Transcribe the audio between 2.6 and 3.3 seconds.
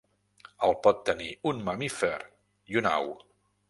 i una au.